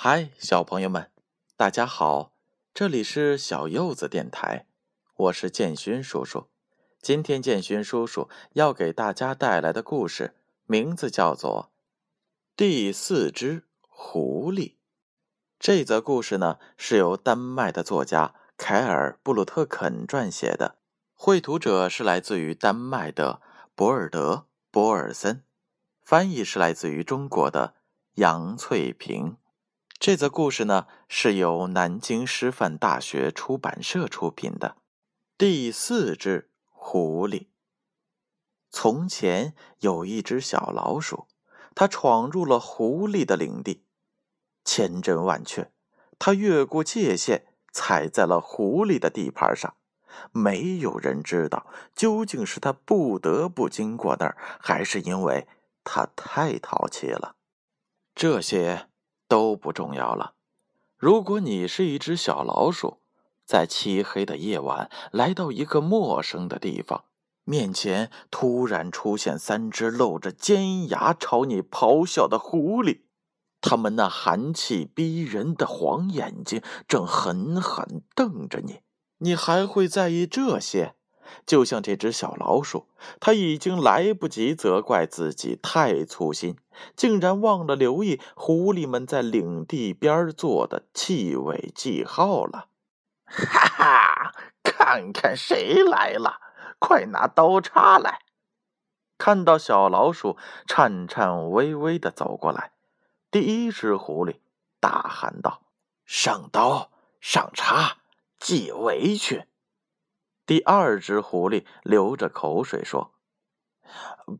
[0.00, 1.10] 嗨，小朋友们，
[1.56, 2.32] 大家好！
[2.72, 4.66] 这里是小柚子电台，
[5.16, 6.46] 我是建勋叔叔。
[7.02, 11.72] 今天建勋叔叔要给大家带来的故事名字叫做
[12.54, 14.56] 《第四只狐狸》。
[15.58, 20.76] 这则故事呢是由丹麦的作家凯尔·布鲁特肯撰写的，
[21.12, 23.42] 绘图者是来自于丹麦的
[23.74, 24.34] 博尔德·
[24.70, 25.42] 博尔森，
[26.00, 27.74] 翻译是来自于中国的
[28.14, 29.36] 杨翠萍。
[30.00, 34.76] 这则故事呢，是由南京师范大学出版社出品的。
[35.36, 37.48] 第四只狐狸。
[38.70, 41.26] 从前有一只小老鼠，
[41.74, 43.82] 它闯入了狐狸的领地，
[44.64, 45.72] 千真万确，
[46.16, 49.74] 它越过界限，踩在了狐狸的地盘上。
[50.30, 55.48] 没有人知道究竟是它不得不经过那儿，还是因为
[55.82, 57.34] 它太淘气了。
[58.14, 58.87] 这些。
[59.28, 60.34] 都不重要了。
[60.96, 62.98] 如果你是一只小老鼠，
[63.44, 67.04] 在漆黑的夜晚来到一个陌生的地方，
[67.44, 73.02] 面前突然出现三只露着尖牙朝你咆哮的狐狸，
[73.60, 78.80] 它们那寒气逼人的黄眼睛正狠狠瞪着你，
[79.18, 80.96] 你还会在意这些？
[81.46, 82.86] 就像这只小老鼠，
[83.20, 86.56] 它已经来不及责怪自己太粗心，
[86.96, 92.66] 竟然忘了留意狐狸们在领地边做的气味记号了。
[93.24, 96.40] 哈哈，看看谁来了！
[96.78, 98.20] 快拿刀叉来！
[99.18, 102.70] 看到小老鼠颤颤巍巍的走过来，
[103.32, 104.36] 第一只狐狸
[104.78, 105.62] 大喊道
[106.06, 107.98] ：“上刀，上叉，
[108.38, 109.44] 系围裙！”
[110.48, 113.12] 第二只狐狸流着口水说：“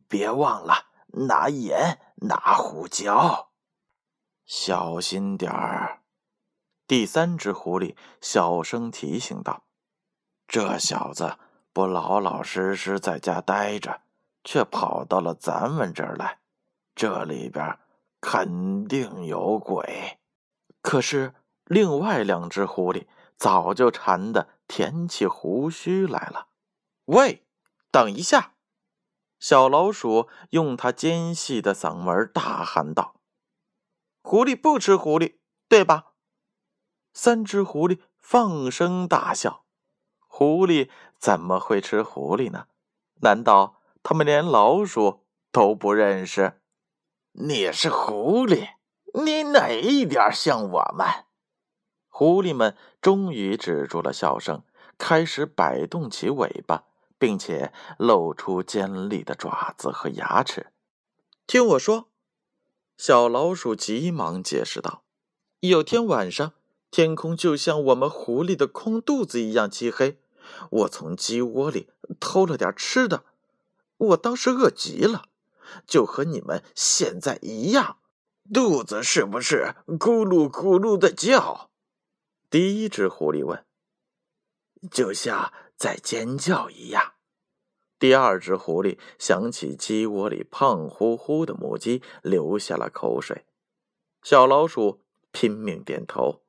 [0.09, 3.51] 别忘了拿盐，拿胡椒，
[4.43, 6.01] 小心点儿。”
[6.87, 9.65] 第三只狐狸小声提醒道
[10.49, 11.37] ：“这小子
[11.73, 14.01] 不老老实实在家待着，
[14.43, 16.39] 却跑到了咱们这儿来，
[16.95, 17.77] 这里边
[18.19, 20.17] 肯定有鬼。”
[20.81, 23.05] 可是另外两只狐狸
[23.39, 24.59] 早就馋的。
[24.69, 26.49] 舔起胡须来了！
[27.05, 27.47] 喂，
[27.89, 28.53] 等一下！
[29.39, 33.15] 小老鼠用它尖细的嗓门大喊道
[34.21, 36.13] ：“狐狸不吃狐狸，对吧？”
[37.15, 39.65] 三只狐狸放声大笑。
[40.19, 42.67] 狐狸怎么会吃狐狸呢？
[43.21, 46.61] 难道他们连老鼠都不认识？
[47.31, 48.75] 你是狐狸，
[49.15, 51.25] 你哪一点像我们？
[52.19, 54.63] 狐狸们终于止住了笑声，
[54.97, 56.83] 开始摆动起尾巴，
[57.17, 60.67] 并且露出尖利的爪子和牙齿。
[61.47, 62.09] 听我说，
[62.97, 65.03] 小老鼠急忙解释道
[65.61, 66.51] ：“有天晚上，
[66.91, 70.19] 天空就像我们狐狸的空肚子一样漆黑。
[70.71, 71.87] 我从鸡窝里
[72.19, 73.23] 偷了点吃的，
[73.95, 75.27] 我当时饿极了，
[75.87, 77.95] 就和你们现在一样，
[78.53, 81.67] 肚子是不是咕噜咕噜的叫？”
[82.49, 83.63] 第一只狐狸问
[84.89, 87.13] ：“就像在尖叫一样。”
[87.99, 93.45] 第二只狐狸想起鸡窝里胖乎乎的母鸡，流下了口水。
[94.23, 95.01] 小老鼠
[95.31, 96.41] 拼命点头：“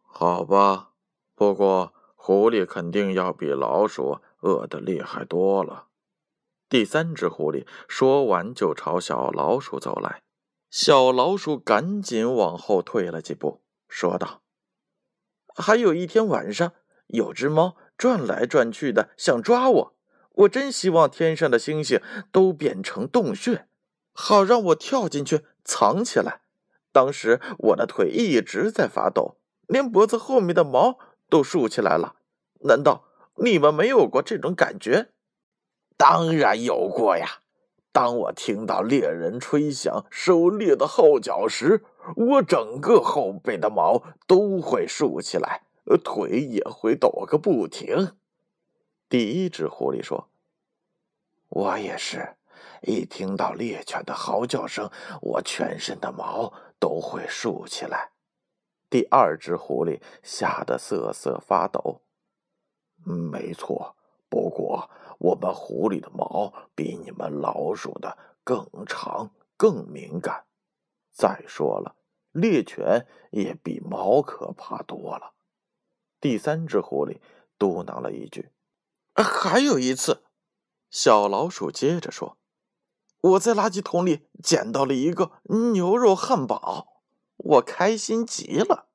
[0.00, 0.92] 好吧，
[1.34, 5.88] 不过狐狸肯定要比老鼠饿得厉害多了。”
[6.70, 10.22] 第三只狐狸说完，就朝小老鼠走来。
[10.70, 14.42] 小老鼠赶紧往后退了几步，说道。
[15.56, 16.72] 还有一天晚上，
[17.06, 19.96] 有只猫转来转去的，想抓我。
[20.32, 22.00] 我真希望天上的星星
[22.30, 23.66] 都变成洞穴，
[24.12, 26.42] 好让我跳进去藏起来。
[26.92, 30.98] 当时我的腿一直在发抖，连脖子后面的毛
[31.30, 32.16] 都竖起来了。
[32.60, 33.04] 难道
[33.36, 35.08] 你们没有过这种感觉？
[35.96, 37.40] 当然有过呀！
[37.96, 41.82] 当我听到猎人吹响狩猎的号角时，
[42.14, 45.62] 我整个后背的毛都会竖起来，
[46.04, 48.18] 腿也会抖个不停。
[49.08, 50.28] 第一只狐狸说
[51.48, 52.36] ：“我也是，
[52.82, 54.90] 一听到猎犬的嚎叫声，
[55.22, 58.10] 我全身的毛都会竖起来。”
[58.90, 62.02] 第二只狐狸吓得瑟瑟发抖。
[63.06, 63.96] 没错，
[64.28, 64.90] 不过。
[65.18, 70.44] 我们狐狸的毛比你们老鼠的更长、更敏感。
[71.12, 71.96] 再说了，
[72.32, 75.32] 猎犬也比猫可怕多了。
[76.20, 77.20] 第三只狐狸
[77.58, 78.50] 嘟囔了一句
[79.14, 80.24] ：“还有一次。”
[80.90, 82.38] 小老鼠接着说
[83.20, 85.32] ：“我在垃圾桶里捡到了一个
[85.72, 87.02] 牛肉汉堡。”
[87.36, 88.88] 我开心极了。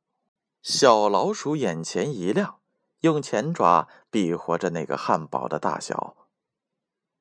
[0.62, 2.61] 小老鼠眼前一亮，
[3.02, 6.16] 用前爪比划着那个汉堡的大小。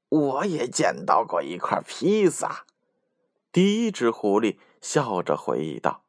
[0.09, 2.65] 我也捡到过一块披萨。
[3.53, 6.05] 第一只狐狸笑着回忆道：“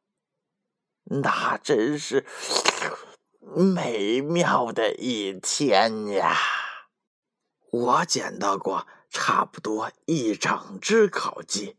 [1.23, 2.25] 那真是
[3.39, 6.35] 美妙的一天呀！
[7.71, 11.77] 我捡到过差不多一整只烤鸡，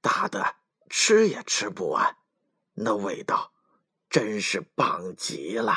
[0.00, 0.56] 大的
[0.88, 2.16] 吃也吃不完，
[2.74, 3.52] 那味道
[4.08, 5.74] 真是棒极了。”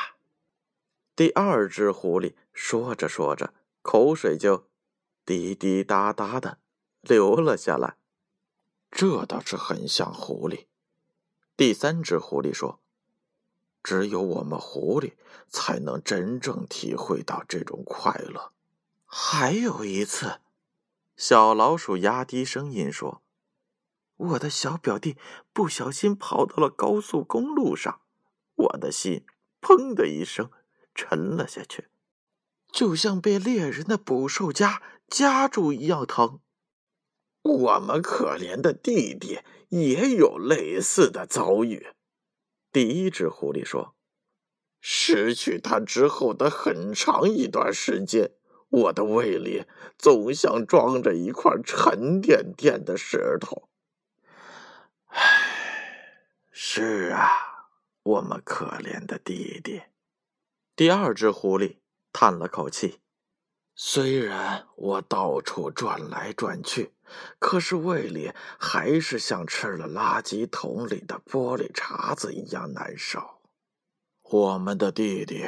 [1.19, 4.69] 第二只狐狸说着说着，口水就
[5.25, 6.59] 滴滴答答的
[7.01, 7.97] 流了下来。
[8.89, 10.67] 这倒是很像狐狸。
[11.57, 12.79] 第三只狐狸说
[13.83, 15.15] ：“只有我们狐狸
[15.49, 18.53] 才能真正体会到这种快乐。”
[19.05, 20.39] 还有一次，
[21.17, 23.21] 小老鼠压低声音说
[24.15, 25.17] ：“我的小表弟
[25.51, 27.99] 不小心跑到了高速公路上，
[28.55, 29.25] 我的心
[29.59, 30.49] 砰的一声
[30.93, 31.87] 沉了下去，
[32.71, 36.41] 就像被猎人的捕兽夹夹住一样疼。”
[37.41, 39.39] 我们可怜的弟弟
[39.69, 41.87] 也有类似的遭遇。
[42.71, 43.95] 第一只狐狸说
[44.81, 48.31] ：“失去他之后的很长一段时间，
[48.69, 49.65] 我的胃里
[49.97, 53.69] 总像装着一块沉甸甸的石头。”
[55.07, 56.21] 唉，
[56.51, 57.69] 是啊，
[58.03, 59.81] 我们可怜的弟弟。
[60.79, 61.79] 第二只狐狸
[62.13, 63.01] 叹了口气。
[63.75, 66.93] 虽然我到处转来转去，
[67.37, 73.41] 可是胃里还是像吃了垃圾桶里的玻璃碴子一样难受。
[74.21, 75.45] 我们的弟弟，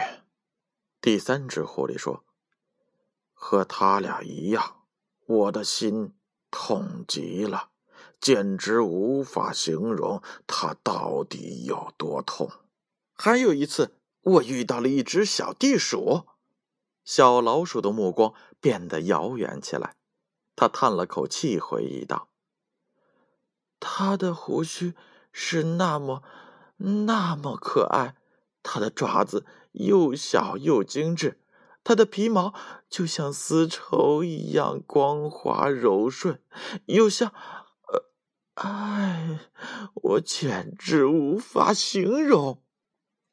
[1.00, 2.26] 第三只狐狸说
[3.32, 4.84] ：“和他俩一样，
[5.26, 6.14] 我的心
[6.50, 7.70] 痛极了，
[8.20, 12.52] 简直无法形容他到底有多痛。”
[13.16, 16.28] 还有一次，我遇到了一只小地鼠。
[17.04, 19.96] 小老鼠的目光变得遥远起来，
[20.56, 22.30] 他叹了口气，回忆道
[23.82, 24.94] ：“它的胡须
[25.32, 26.22] 是那么
[26.78, 28.16] 那么可爱，
[28.62, 31.42] 它的爪子又小又精致，
[31.84, 32.54] 它的皮毛
[32.88, 36.40] 就像丝绸一样光滑柔顺，
[36.86, 37.34] 又像……
[37.88, 38.06] 呃，
[38.54, 39.40] 哎，
[39.96, 42.62] 我简直无法形容。”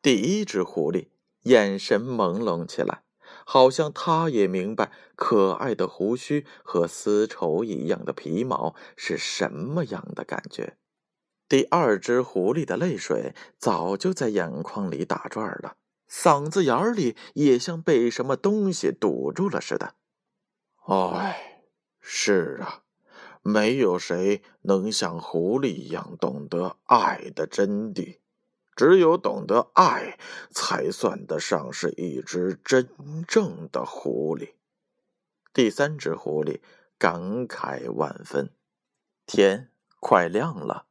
[0.02, 1.08] 第一只狐狸
[1.42, 3.02] 眼神朦胧起来。
[3.44, 10.76] 好像它也明白可爱的胡须和丝绸一样的皮毛是什么样的感觉。
[11.48, 15.76] 第二只狐狸的泪水早就在眼眶里打转了，
[16.10, 19.94] 嗓子眼里也像被什么东西堵住了似的。
[20.86, 21.62] 唉，
[22.00, 22.82] 是啊，
[23.42, 28.18] 没有谁能像狐狸一样懂得爱的真谛。
[28.78, 30.16] 只有懂得爱，
[30.52, 32.88] 才算得上是一只真
[33.26, 34.52] 正的狐狸。
[35.52, 36.60] 第三只狐狸
[36.96, 38.54] 感慨万分。
[39.26, 40.86] 天快亮了，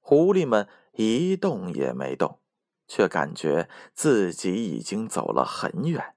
[0.00, 2.40] 狐狸们一动也没动，
[2.86, 6.14] 却感觉自己已经走了很远。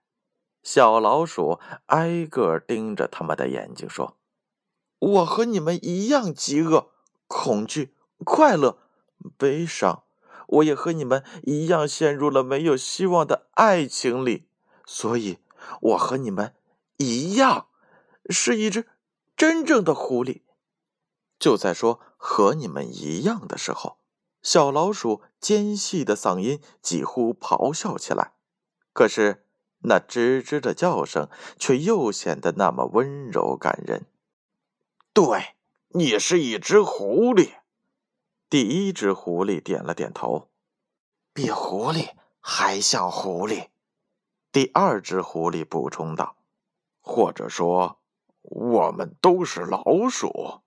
[0.62, 4.18] 小老鼠挨个盯着他们的眼睛说
[5.00, 6.90] ：“我和你们一样饥饿、
[7.28, 8.78] 恐惧、快乐、
[9.38, 10.03] 悲伤。”
[10.54, 14.48] 我也和你们一样陷入了没有希望的爱情里，
[14.86, 15.40] 所以
[15.82, 16.54] 我和你们
[16.98, 17.68] 一样
[18.30, 18.88] 是一只
[19.36, 20.42] 真正的狐狸。
[21.40, 23.98] 就在说和你们一样的时候，
[24.42, 28.34] 小老鼠尖细的嗓音几乎咆哮起来，
[28.94, 29.46] 可是
[29.80, 34.06] 那吱吱的叫声却又显得那么温柔感人。
[35.14, 35.56] 对，
[35.90, 37.63] 你是一只狐狸。
[38.54, 40.52] 第一只狐狸点了点头，
[41.34, 43.70] 比狐狸还像狐狸。
[44.52, 46.36] 第二只狐狸补充道
[47.02, 48.00] ：“或者说，
[48.44, 50.62] 我们都是老鼠。”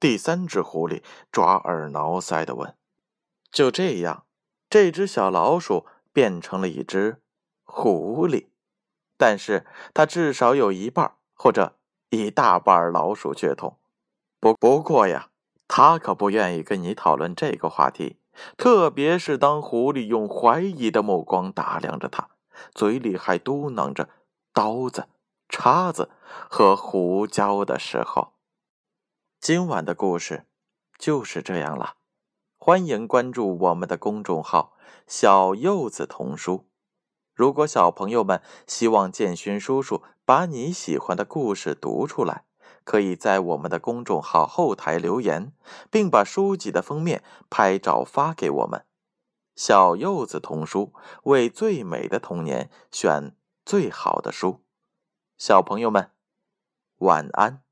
[0.00, 2.74] 第三只狐狸抓耳挠腮的问
[3.52, 4.24] ：“就这样，
[4.70, 7.20] 这只小老鼠变成了一只
[7.64, 8.46] 狐狸，
[9.18, 11.76] 但是它至少有一半或者
[12.08, 13.78] 一大半老鼠血统。
[14.40, 15.28] 不不过呀。”
[15.66, 18.18] 他可不愿意跟你讨论这个话题，
[18.56, 22.28] 特别是当狐狸用怀疑的目光打量着他，
[22.74, 24.08] 嘴里还嘟囔着
[24.52, 25.08] “刀子、
[25.48, 26.10] 叉子
[26.48, 28.34] 和胡椒”的时候。
[29.40, 30.46] 今晚的故事
[30.98, 31.94] 就是这样了，
[32.58, 36.66] 欢迎关注我们的公众号“小柚子童书”。
[37.34, 42.44] 如果小朋友们希望建勋叔叔把你喜欢的故事读出来。
[42.84, 45.52] 可以在我们的公众号后台留言
[45.90, 48.84] 并把书籍的封面拍照发给我们。
[49.56, 50.92] 小柚子童书
[51.24, 54.64] 为最美的童年选最好的书。
[55.38, 56.10] 小朋友们
[56.98, 57.64] 晚安。